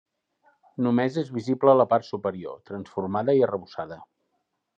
Només 0.85 1.19
és 1.21 1.29
visible 1.35 1.75
la 1.81 1.85
part 1.91 2.07
superior, 2.09 2.57
transformada 2.71 3.37
i 3.41 3.45
arrebossada. 3.51 4.01